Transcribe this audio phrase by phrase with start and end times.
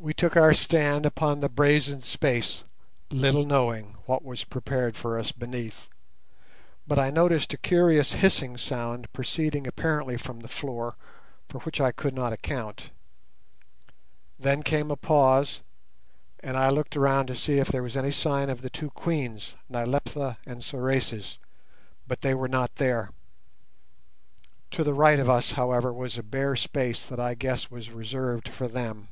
[0.00, 2.62] We took our stand upon the brazen space,
[3.10, 5.88] little knowing what was prepared for us beneath,
[6.86, 10.94] but I noticed a curious hissing sound proceeding apparently from the floor
[11.48, 12.90] for which I could not account.
[14.38, 15.62] Then came a pause,
[16.40, 19.56] and I looked around to see if there was any sign of the two Queens,
[19.68, 21.36] Nyleptha and Sorais,
[22.06, 23.10] but they were not there.
[24.70, 28.48] To the right of us, however, was a bare space that I guessed was reserved
[28.48, 29.08] for them.